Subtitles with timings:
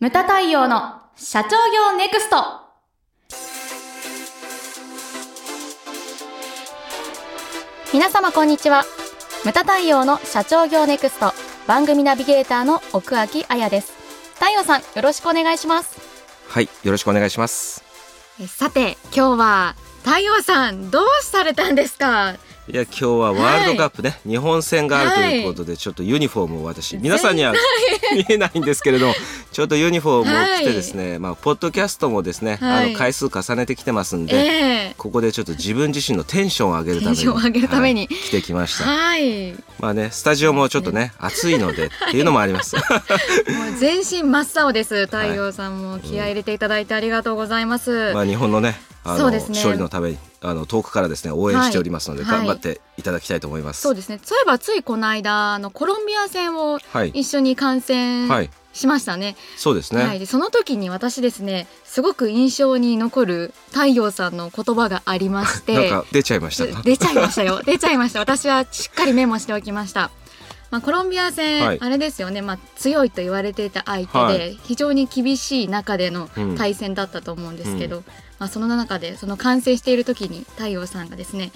[0.00, 2.36] ムタ太陽の社長業ネクスト。
[7.92, 8.84] 皆様こんにちは。
[9.44, 11.34] ムタ太陽の社長業ネクスト。
[11.66, 13.92] 番組ナビゲーターの奥脇彩です。
[14.36, 16.00] 太陽さんよろしくお願いします。
[16.48, 17.84] はい、よろしくお願いします。
[18.40, 22.36] えさて今日は太陽さんどうされたんですか？
[22.72, 27.52] いや、今日はワールドカップね、日本戦があるということで、ちょっとユニフォームを私、皆さんには
[28.14, 29.14] 見えないんですけれども、
[29.50, 32.86] ちょっとユニフォームを着てですね、まあ、ポッドキャストもですね、はい。
[32.86, 34.46] あの回数重ねてきてますんで、え
[34.90, 34.94] え。
[34.96, 38.00] ここでちょっと自分自身のテンションを上げるために、上げるために。
[38.02, 38.08] はい。
[38.08, 38.84] 着てきました。
[38.84, 39.52] はい。
[39.80, 42.76] まあね、スタジオもちょっとね、暑いのでっていうのもあります。
[42.78, 45.06] もう全身真っ青です。
[45.06, 49.56] 太陽さんも気合い入れていただいてありがとうございます、まあ日本のね、あの、そうですね。
[49.56, 52.38] 勝利のために、あの遠くからですね、応援しておりますので、はい。
[52.38, 53.82] 頑張っていただきたいと思います。
[53.82, 54.20] そうですね。
[54.22, 60.04] そういえばついこの間あのコロンビア戦をはい、一緒に観戦はい、しましたね、そうですね。
[60.04, 65.90] はい、でその時に私ですねすごく印象に残る太陽さんの言葉がありましなんて。
[65.90, 66.82] か出ちゃいましたか。
[66.82, 70.10] 出ちゃいましたよ出ちゃいました私はしっかりメモしておきました、
[70.70, 71.78] まあ、コロンビア戦、はい。
[71.80, 74.58] あれですよね、まあ、強いと言われていた相手で、はい。
[74.62, 76.56] 非常に厳しい中でのうん。
[76.56, 78.02] 対戦だったと思うんですけど、
[78.38, 81.52] まあ、その中でその完成している時に太陽さんがですね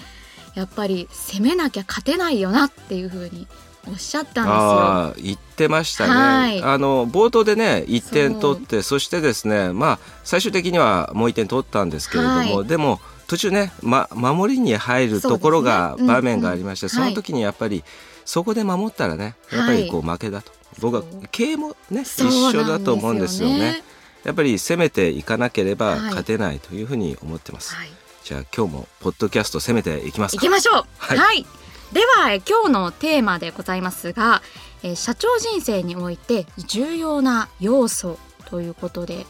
[0.53, 3.47] やっぱり攻めなきゃ勝てないよなっていうふうに
[3.87, 4.49] おっしゃったんですよ。
[4.49, 6.63] ああ言ってましたね、はい。
[6.63, 12.67] あの冒頭でね1点取ってそしてですねまあ最終的にはもう1点取ったんですけれども、はい。
[12.67, 17.09] でも途中ね、ま、守りに入るところが場面がありましてそ,、うん。
[17.09, 17.83] の時にやっぱり
[18.23, 23.83] そこで守ったらねやっぱりこう負けだと、僕は経営もね一緒だと思うんですよね。
[24.23, 25.99] やっぱり攻めていかなければはい。
[26.01, 27.89] 勝てないというふうに思ってます、はい。
[28.23, 30.41] じゃあ今日もポッドキャスト攻めていきますか。
[30.41, 30.75] 行きましょう。
[30.97, 31.39] は、はい。
[31.39, 31.45] い
[31.93, 34.41] ではえ今日のテーマでございますが、
[34.81, 38.17] えー社長人生において重要な要素
[38.49, 39.25] ということで、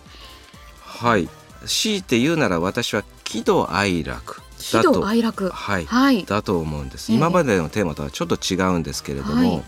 [0.82, 1.30] はい
[1.66, 5.50] 強いて言うなら私は喜怒哀楽喜だと怒哀楽。
[5.50, 6.26] はい、はい。
[6.26, 9.64] だと思うんです、ええ今までのテーマとはちょっと違うんですけれども、はい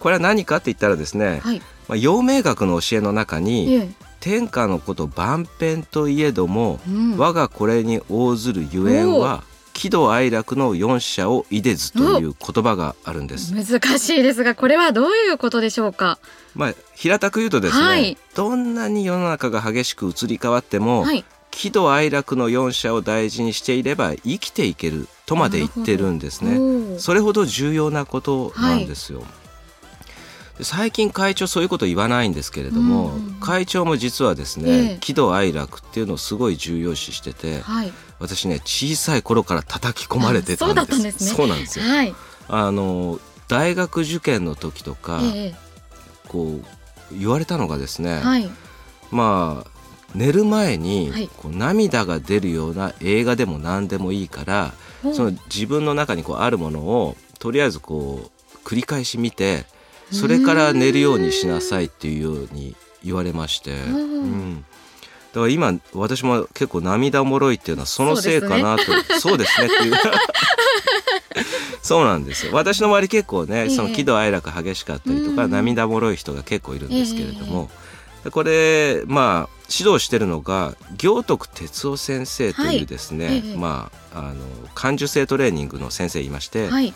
[0.00, 1.60] これは何かって言ったらですね、はい。
[1.86, 9.42] まあ、陽明学の教えの中に、ええ天下のこと万遍といえども、うん我がこれに応ずるゆえんは
[9.80, 13.54] 喜怒哀楽の四者をいでずという言葉があるんです。
[13.54, 16.18] 難しいですが、これはどういうことでしょうか？
[16.54, 21.24] まあ平たく言うとですね、はいどんなに世の中が激しく移り変わっても、はい。
[21.50, 26.98] 喜怒哀楽の四者を大事にしていれば生きていけるとまで言ってるんですね。
[26.98, 29.20] それほど重要なことなんですよ。
[29.20, 29.24] で
[30.62, 37.92] 最近会長そういうこと言わないんですけれども、うんうん会長も実はですえね、え喜怒哀楽っていうのをすごい重要視しててはい。
[38.18, 41.32] 私ね小さい頃から叩き込まれてたんです。
[41.32, 41.86] あそうなんですよ。
[41.86, 42.14] はい。
[42.48, 45.54] あの大学受験の時とか、え
[46.28, 48.50] こう言われたのがですね、えはい。
[49.10, 49.70] まあ
[50.14, 51.28] 寝る前にはい。
[51.28, 54.74] こう涙が出るような映画でも何でもいいから、
[55.14, 59.64] その自分の中にこうあるものをとりあえずこう繰り返し見て
[60.12, 63.94] それから寝るようにしなさいっていうように言われまして、うん。
[63.94, 64.64] うん、
[65.32, 68.84] だから今私も結構涙もろいっていうのはそのせいかなと。
[69.20, 69.66] そうですね。
[69.66, 69.94] っていう
[71.82, 72.52] そうなんですよ。
[72.52, 73.70] 私の周り結構ね、ええ。
[73.70, 75.50] その喜怒哀楽激しかったりとか、うん。
[75.50, 77.70] 涙もろい人が結構いるんですけれども、
[78.24, 83.36] でこれまあ指導してるのが行徳哲夫先生というですね、はい。
[83.36, 83.56] ええ。
[83.56, 84.34] まああの
[84.74, 86.92] 感受性トレーニングの先生いまして、はい。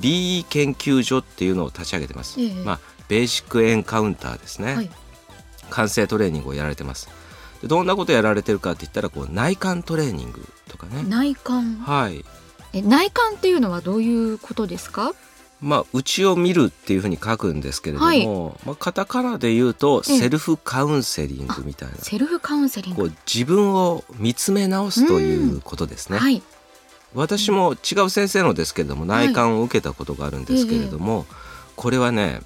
[0.00, 2.54] BE 研究所っていうのを立ち上げてます、ええ。
[2.64, 4.90] まあベーシックエンカウンターですね、はい。
[5.70, 7.08] 感性トレーニングをやられてます。
[7.62, 11.02] でどんなことやられてるかって言ったらこう内観トレーニングとかね。
[11.02, 11.76] 内観？
[11.76, 12.24] はい。
[12.72, 15.14] え、内観っていうのはどういうことですか？
[15.60, 18.26] まあ内を見るっていうふうに書くんですけれども、はい。
[18.64, 20.18] まあ、カタカナで言うとええ。
[20.18, 23.02] セルフカウンセリングみたいな、セルフカウンセリング。
[23.02, 26.42] こう自分を見つめ直すということですね、はい。
[27.14, 31.26] 私も違う先生のですけれども内観を受けたことがあるんですけれども、
[31.76, 32.40] これはね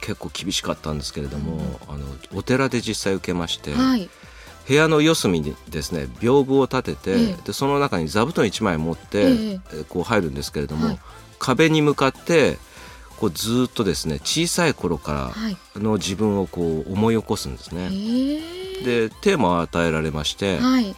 [0.00, 2.04] 結構厳しかったんですけれども、あの
[2.34, 4.08] お寺で実際受けまして、はい。
[4.66, 10.98] 部屋の四隅にですね屏風を立てて、ええでその中に座布団1枚持って、えええこう入るんですけれども、はい
[11.38, 12.56] 壁に向かって
[13.18, 15.56] こうずーっとですね小さい頃かはい。
[15.74, 17.90] らの自分をこう思い起こすんですえね。
[18.80, 20.96] えでテーマを与えられまして、はい。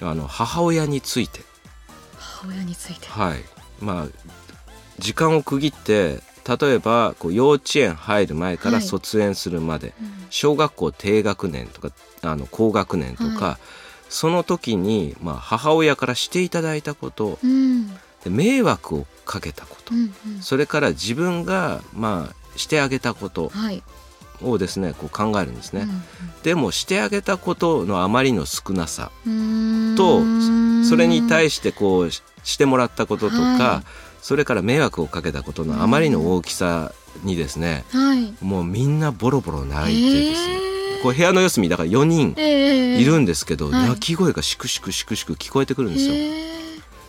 [0.00, 1.40] あの母親について
[2.42, 3.06] 母親について。
[3.06, 3.44] はい
[3.80, 4.06] まあ
[4.98, 11.90] 時間を区切って例えばこう幼稚園入る前からはい卒園するまで、うん小学校低学年とか
[12.22, 13.58] あの高学年とか、は
[14.08, 17.88] その時に、まあ、母親からしていただいたことうん。
[18.24, 20.42] で迷惑をかけたこと、うんうん。
[20.42, 23.82] それから自分が、まあ、してあげたこと、はい。
[24.42, 26.02] をですねこう考えるんですね、うん
[26.42, 29.94] でもしてあげたことのあまりの少なさうん。
[29.96, 30.22] と
[30.88, 33.86] それに対してこうししてもらったこととか、はい。
[34.22, 36.92] それから迷惑をかけたことのあまりの大きさ
[37.22, 38.34] にですね、はい。
[38.40, 40.54] もうみんなボロボロ泣いてですね、
[41.00, 43.88] えこう部屋の四隅だから4人えいるんですけど、はい。
[43.88, 46.14] 泣き声がしくしくしくしく聞こえてくるんですよ。
[46.14, 46.48] え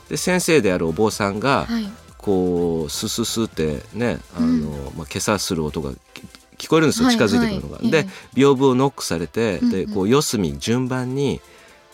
[0.09, 1.89] で先生であるお坊さんが、はい。
[2.17, 4.63] こうスススってねあの、うん。
[4.63, 6.21] まあ、今朝する音がき
[6.59, 7.79] 聞こえるんですよはい近づいてくるのが。
[7.79, 8.07] ではい。
[8.07, 9.93] え屏風をノックされて、でうんうん。
[9.95, 11.41] こう四隅順番に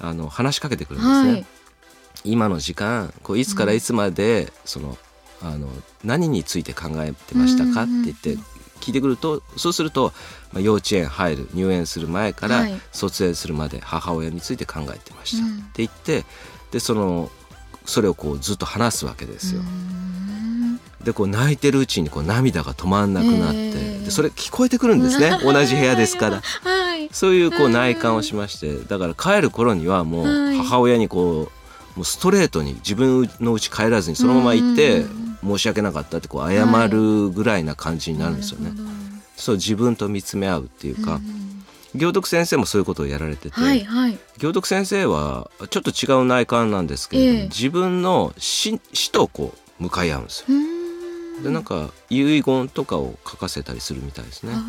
[0.02, 1.32] あの話しかけてくるんですね。
[1.32, 1.46] はい。
[2.26, 4.98] 今の時間こういつからいつまで、その
[5.42, 5.70] あの
[6.04, 8.38] 何について考えてましたかって言って
[8.82, 10.12] 聞いてくるとそうすると、
[10.52, 12.82] まあ、幼稚園入る入園する前からはい。
[12.92, 15.54] 卒園するまで母親について考えてました、うん。
[15.54, 16.26] って言って
[16.72, 17.30] でその
[17.86, 19.62] それをこうずっと話すわけですよ。
[19.62, 20.80] うん。
[21.04, 25.38] でこう泣いてるうちにこう涙が止まんなくなって、えーでそれ聞こえてくるんですね。
[25.44, 26.42] 同じ部屋ですから。
[26.64, 27.10] はい。
[27.12, 30.58] そういうこう内観をしましてだから帰る頃にはもうはい。
[30.58, 31.52] 母親にこ
[31.96, 38.72] うもうストレートに自分の家帰らずにそのまま行ってうん申し訳なかったってこう謝るぐらいな感じになるんですよね。
[39.38, 41.46] そう自分と見つめ合うっていうか、うん
[41.96, 44.18] 行徳先生もそういうことをやられてて、はいはい。
[44.38, 47.48] 行徳先生はちょっと違う内観なんですけれども、ええ。
[47.48, 50.46] 自分の死死とこう向かい合うんですよ。
[51.38, 54.54] うんでなんか遺言とかを書かせたりするみたいですね。
[54.56, 54.64] あ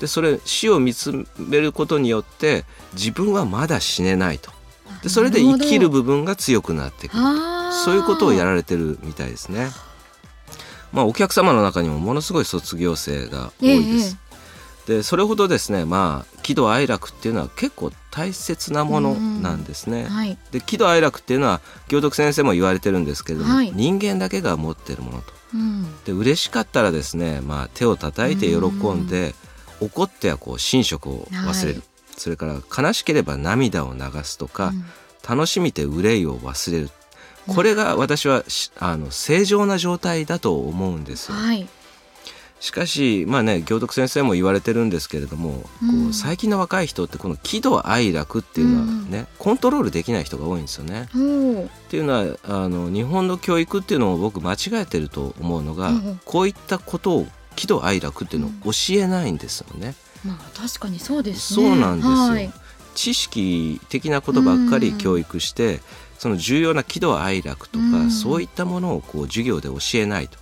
[0.00, 2.64] でそれ死を見つめることによって
[2.94, 7.22] 自分はまだ死ねないとーでそれで生きる部分が強くなってくる
[7.84, 9.70] そういうことをやられてるみたいですね。
[10.92, 14.16] まあお客様の中にもものすごい卒業生が多いです。
[14.86, 20.04] でそれほどですねまあ喜怒哀楽っていうのは結構大切なものなんですね。
[20.04, 20.36] はい。
[20.50, 23.72] で喜怒哀楽っていうのは行徳先生も言われてるんですけれども、はい。
[23.72, 25.32] 人間だけが持ってるものと。
[25.54, 26.04] うん。
[26.04, 28.56] で嬉しかったらですね、まあ、手を叩いて喜
[28.92, 29.36] んで、
[29.80, 31.88] 怒ってはこう寝食を忘れる、はい。
[32.16, 34.84] それから悲しければ涙を流すとか、うん。
[35.28, 36.90] 楽しみて憂いを忘れる。
[37.46, 41.38] これが私はしあの正常な状態だと思うんですよ。
[41.38, 41.68] はい
[42.60, 46.04] しかしまあね行徳先生も言われてるんですけれども、うん。
[46.04, 51.08] こう最近の若い人ってこの喜怒哀楽っていうのはね、コントロールできない人が多いんですよね。
[51.14, 56.20] おーっていうのはあの日本の教育っていうのを僕間違えてると思うのが、うんうん。
[56.24, 59.94] こういったことを喜怒哀楽っていうのを教えないんですよね。
[60.24, 61.68] まあ確かにそうですね。
[61.68, 62.52] そうなんですよ、はい。
[62.96, 65.80] 知識的なことばっかり教育して、
[66.18, 68.10] その重要な喜怒哀楽とか、うん。
[68.10, 70.38] そういったものをこう授業で教えないと。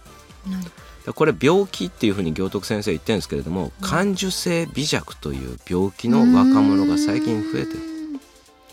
[0.49, 0.71] なる
[1.15, 7.97] これ病気っていうふうに行徳先生言ってるんですけれども、感受性微弱という病気の若者が最近増えてる。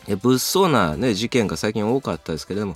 [0.07, 2.75] で物騒な、ね、事件が最近多かったですけれども、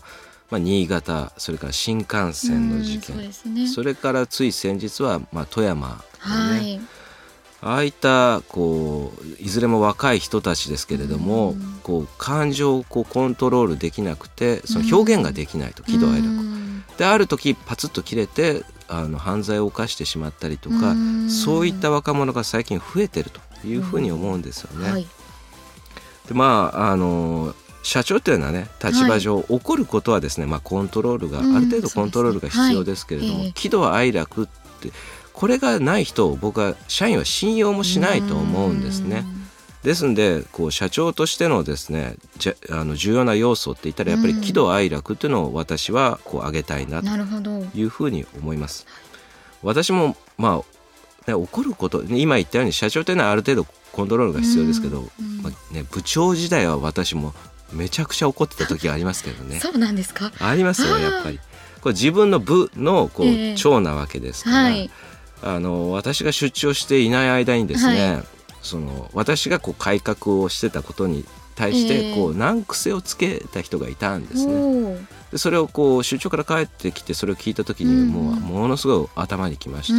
[0.49, 3.17] まあ、新潟それから新幹線の事件。
[3.17, 3.67] ですね。
[3.67, 6.81] それからつい先日は、まあ、富山のね、はい。
[7.59, 11.79] ああいったこういずれも若い人たちですけれども、うん。
[11.83, 16.27] こう感情をこうコントロールできなくてその表現ができないと喜怒哀楽。
[16.27, 16.83] うん。
[16.97, 21.29] である時パツッと切れてあの犯罪を犯してしまったりとか、うん。
[21.29, 24.89] そういった若者が最近増えてるというふうに思うんですよね。
[24.89, 25.07] はい。
[26.27, 27.53] でまああの
[27.83, 33.47] 社長というのはね立場上、起こることはですね、まあ、コントロールが、うんある程度コントロールが必要ですけれども、ねはい。
[33.47, 34.47] ええ喜怒哀楽っ
[34.81, 34.91] て
[35.31, 39.23] これがない人を僕は社員は信用もしないと思うんですね。
[39.87, 44.41] ですんでこう社長としてのですねじゃあの重要な要素って言ったらやっぱりうん。
[44.41, 48.85] 喜怒哀楽っていうのを私はこう挙げたいなうんというふうに思います。
[49.63, 50.61] 私もま
[51.27, 57.33] あ、ね、起こることね今言ったように社長というのはある程度コントロールが必要ですけど、うんまあね、部長時代は私も
[57.71, 59.59] めちゃくちゃ怒ってた時がありますけどね。
[59.61, 60.33] そうなんですか？
[60.39, 61.01] ありますよあー。
[61.01, 61.39] やっぱり。
[61.81, 63.55] これ自分の部のこう、ええ。
[63.55, 64.91] 長なわけですから、はい。
[65.43, 68.23] あの私が出張していない間にですね、は
[68.67, 72.15] その私がこう改革をしてたことに対してええ。
[72.15, 75.07] こう難癖をつけた人がいたんですね。
[75.31, 78.09] でそれをこう出張から帰ってきてそれを聞いた時にうん。
[78.09, 79.93] もうものすごい頭にきまし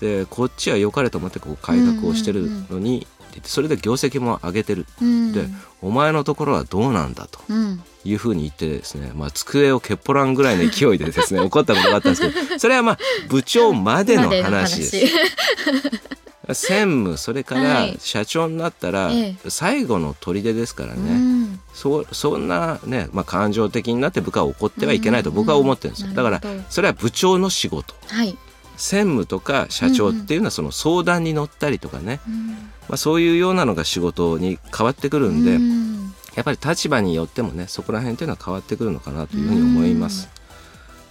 [0.00, 3.06] て、でこっちは良かれと思ってこう改革をしてるのに、
[3.42, 5.32] それで業績も上げてるうん。
[5.32, 5.46] で
[5.82, 7.82] お前のところはどうなんだとうん。
[8.06, 14.96] いうふうに言ってですね、まあ、机をけっぽらんぐらいの勢いでですね 怒ったことがあったんですけどそれはまあ部長までの話です。
[16.52, 17.96] 専務それかはらい。
[17.98, 21.60] 社長になったらえ最後の砦ですからね、うん。
[21.72, 27.94] そうそんなね、まあ、感情的になって部下を怒ってはいけないと僕は思ってるんですよ、うんだからそれは部長の仕事。
[28.08, 28.36] はい。
[28.76, 32.48] 専務とか社長っていうのはその相談に乗ったりとかね、うん。
[32.48, 32.56] ま
[32.94, 35.94] あ、そういうようなのが仕事に変わってくるんで、うん。
[36.34, 40.28] やっぱり立場によってもねそこら辺っていうのは変わってくるのかなというふうに思います。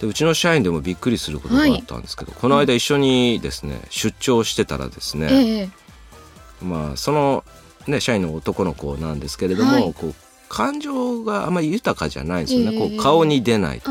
[0.00, 5.68] でうちの社員でもびっくりすることがあったんですけど、この間一緒にですね出張してたらですね、ええ
[6.64, 7.44] まあその
[7.86, 9.94] ね社員の男の子なんですけれども、はい。
[9.94, 10.14] こう
[10.48, 13.90] 感情があまり豊かじゃないんですよね、ええこう顔に出ないと。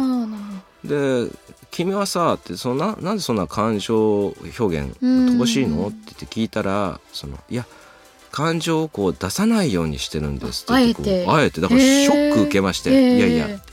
[0.84, 1.30] で
[1.72, 5.88] 「君はさ」ってそのななんでそんな感情表現うん乏しいの？
[5.88, 7.66] って言って聞いたらそのいや
[8.32, 11.26] 感情をこう出さないようにしてるんですってあえて。
[11.28, 11.62] あえて。
[11.62, 13.73] だからショック受けまして「へえいやいや」って言って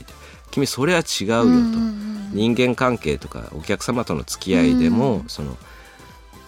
[0.51, 1.43] 君それは違うよ」
[1.73, 2.01] と。
[2.33, 5.27] 人間関係とかお客様との付き合いでも、うん。
[5.27, 5.57] その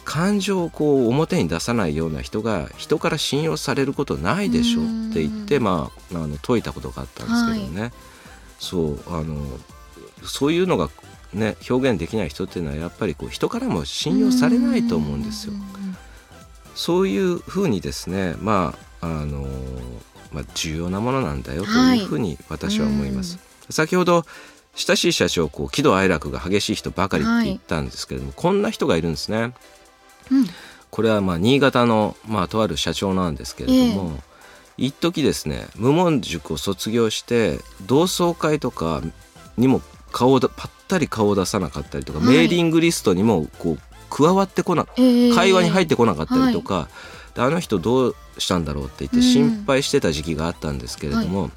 [0.05, 7.93] 感情をこう表に出さないような人が人から信用されることないでしょって言って、まあ、あの解いたことがあったんですけどね、
[8.60, 9.45] そうあの
[10.24, 10.89] そういうのが、
[11.33, 15.53] ね、表現できない人っていうのはやっぱりこう人からも信用されないと思うんですよ。
[16.75, 19.48] そういうふうにですねまああの
[20.31, 23.38] まあ、重要なものなんだよというふうに私は思います。
[23.70, 24.25] 先ほど
[24.75, 29.53] 親しい社長こう喜怒哀楽が激しい人ばかりって言ったんですけれども、こんな人がいるんですね。
[30.32, 30.46] うん。
[30.89, 34.20] これはまあ新潟の、まあ、とある社長なんですけれども、
[34.77, 39.01] 一時ですね無門塾を卒業して同窓会とか
[39.58, 42.27] にも顔をだぱったり顔を出さなかったりとか、はい。
[42.27, 43.79] メーリングリストにもこう
[44.10, 46.89] 加わってこなえー会話に入ってこなかったりとか、
[47.36, 51.51] であの人どうしたんだろうって言って心配してた時期があったんですけれども、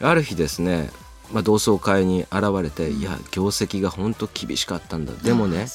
[0.00, 0.90] ある日ですね、
[1.32, 5.12] まあ、同窓会に現れて「いや業績が本当厳しかったんだ。
[5.22, 5.66] でもね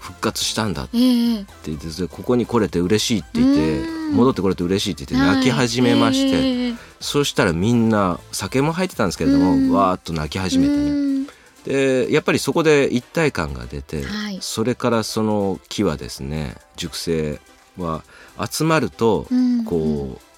[0.00, 0.96] 復活したんだ」って。
[0.96, 1.46] ええ。
[1.66, 4.16] 言ってでここに来れて嬉しいって言ってうん。
[4.16, 6.74] 戻ってこれて嬉しいって言って泣き始めまして、はいええ。
[7.00, 9.68] そしたらみんな酒も入ってたんですけれどうん。
[9.70, 10.78] もわーっと泣き始めてね。
[10.78, 11.26] うん。
[11.64, 14.38] でやっぱりそこで一体感が出て、はい。
[14.40, 17.40] それからその木はですね熟成
[17.76, 18.02] は
[18.50, 19.64] 集まるとうん。
[19.64, 20.28] こう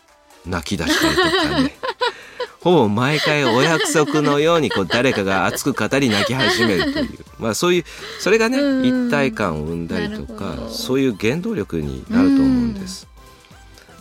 [0.49, 1.75] 泣き出したりとかね
[2.61, 7.19] ほぼ毎回お約束のようにこう誰かが熱く語り泣き始めるという。
[7.39, 7.85] まあそういう
[8.19, 9.07] それがねうん。
[9.07, 10.69] 一体感を生んだりとかど。
[10.69, 13.09] そういう原動力になると思うんです。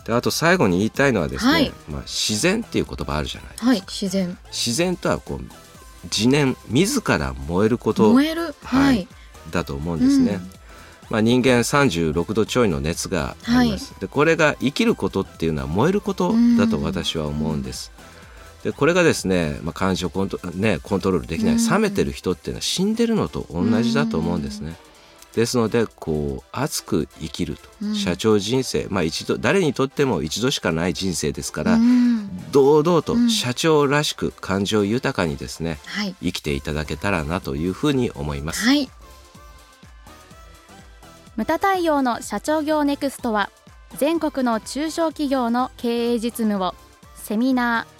[0.04, 1.72] であと最後に言いたいのはですね、はい。
[1.88, 3.66] まあ、自然っていう言葉あるじゃないですか。
[3.68, 4.38] はい自然。
[4.50, 5.40] 自然とはこう
[6.04, 8.54] 自燃自ら燃えること燃える？
[8.62, 9.08] はい。
[9.50, 10.34] だと思うんですね。
[10.34, 10.50] うん。
[11.10, 17.90] まあ、人間36度ちょいの熱があります、でこれが生きることっていうのは燃えることだと私は思うんです。
[18.64, 24.76] でこれがですね、まあ、感情コント,、ね、コントロールできない、うん冷めてる人っていうのは死んでるのと同じだと思うんですね。
[25.34, 27.94] ですのでこう熱く生きると、うん。
[27.94, 32.50] 社長人生、まあ、一度誰にとっても一度しかない人生ですから、うん。
[32.50, 33.30] 堂々とうん。
[33.30, 36.16] 社長らしく感情豊かにですね、はい。
[36.20, 38.66] 生きていただけたらなというふうに思います。
[38.66, 38.90] はい。
[41.36, 43.50] ムタ太陽の社長業ネクストは
[43.96, 46.74] 全国の中小企業の経営実務を
[47.14, 47.99] セミナー、